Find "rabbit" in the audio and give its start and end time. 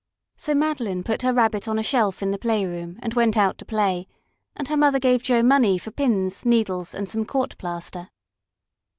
1.31-1.67